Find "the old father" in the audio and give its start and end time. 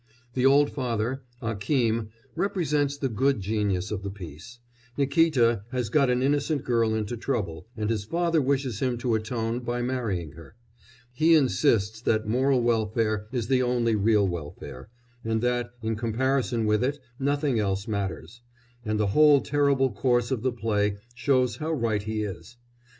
0.33-1.21